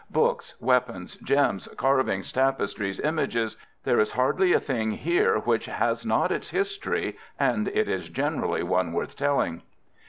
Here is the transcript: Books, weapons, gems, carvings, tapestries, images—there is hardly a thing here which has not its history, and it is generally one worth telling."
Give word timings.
Books, 0.09 0.59
weapons, 0.59 1.15
gems, 1.17 1.67
carvings, 1.77 2.31
tapestries, 2.31 2.99
images—there 3.01 3.99
is 3.99 4.13
hardly 4.13 4.51
a 4.51 4.59
thing 4.59 4.89
here 4.93 5.37
which 5.37 5.67
has 5.67 6.07
not 6.07 6.31
its 6.31 6.49
history, 6.49 7.19
and 7.39 7.67
it 7.67 7.87
is 7.87 8.09
generally 8.09 8.63
one 8.63 8.93
worth 8.93 9.15
telling." 9.15 9.61